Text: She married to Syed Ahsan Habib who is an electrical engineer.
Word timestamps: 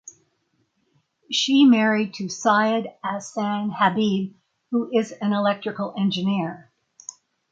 She 1.29 1.63
married 1.63 2.15
to 2.15 2.27
Syed 2.27 2.87
Ahsan 3.05 3.71
Habib 3.77 4.33
who 4.71 4.89
is 4.91 5.11
an 5.11 5.31
electrical 5.31 5.93
engineer. 5.95 6.71